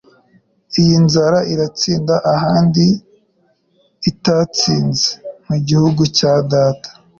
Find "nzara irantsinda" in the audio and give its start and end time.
1.05-2.15